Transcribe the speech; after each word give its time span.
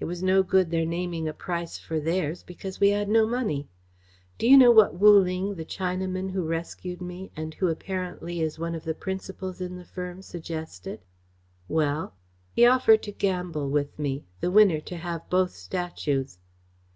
It 0.00 0.06
was 0.06 0.20
no 0.20 0.42
good 0.42 0.72
their 0.72 0.84
naming 0.84 1.28
a 1.28 1.32
price 1.32 1.78
for 1.78 2.00
theirs, 2.00 2.42
because 2.42 2.80
we 2.80 2.88
had 2.88 3.08
no 3.08 3.24
money. 3.24 3.68
Do 4.36 4.48
you 4.48 4.58
know 4.58 4.72
what 4.72 4.98
Wu 4.98 5.16
Ling, 5.20 5.54
the 5.54 5.64
Chinaman 5.64 6.32
who 6.32 6.42
rescued 6.44 7.00
me 7.00 7.30
and 7.36 7.54
who 7.54 7.68
apparently 7.68 8.40
is 8.40 8.58
one 8.58 8.74
of 8.74 8.82
the 8.82 8.94
principals 8.96 9.60
in 9.60 9.76
the 9.76 9.84
firm, 9.84 10.22
suggested?" 10.22 11.04
"Well?" 11.68 12.14
"He 12.52 12.66
offered 12.66 13.04
to 13.04 13.12
gamble 13.12 13.70
with 13.70 13.96
me 13.96 14.24
the 14.40 14.50
winner 14.50 14.80
to 14.80 14.96
have 14.96 15.30
both 15.30 15.52
statues." 15.52 16.38